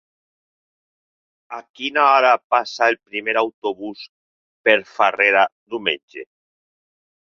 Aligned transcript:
A 1.57 1.59
quina 1.81 2.07
hora 2.15 2.33
passa 2.55 2.89
el 2.95 2.99
primer 3.11 3.37
autobús 3.45 4.05
per 4.67 4.79
Farrera 4.97 5.49
diumenge? 5.57 6.31